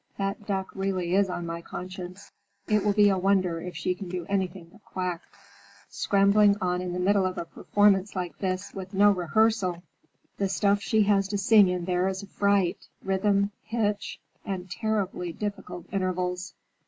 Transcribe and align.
That 0.17 0.47
duck 0.47 0.71
really 0.73 1.13
is 1.13 1.29
on 1.29 1.45
my 1.45 1.61
conscience. 1.61 2.31
It 2.67 2.83
will 2.83 2.93
be 2.93 3.09
a 3.09 3.19
wonder 3.19 3.61
if 3.61 3.77
she 3.77 3.93
can 3.93 4.09
do 4.09 4.25
anything 4.27 4.65
but 4.71 4.83
quack! 4.83 5.21
Scrambling 5.89 6.55
on 6.59 6.81
in 6.81 6.93
the 6.93 6.99
middle 6.99 7.23
of 7.23 7.37
a 7.37 7.45
performance 7.45 8.15
like 8.15 8.35
this, 8.39 8.73
with 8.73 8.95
no 8.95 9.11
rehearsal! 9.11 9.83
The 10.39 10.49
stuff 10.49 10.81
she 10.81 11.03
has 11.03 11.27
to 11.27 11.37
sing 11.37 11.67
in 11.67 11.85
there 11.85 12.07
is 12.07 12.23
a 12.23 12.27
fright—rhythm, 12.27 13.51
pitch,—and 13.67 14.71
terribly 14.71 15.33
difficult 15.33 15.85
intervals." 15.93 16.55